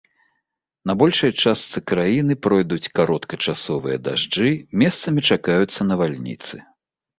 [0.91, 4.49] На большай частцы краіны пройдуць кароткачасовыя дажджы,
[4.85, 6.55] месцамі чакаюцца навальніцы.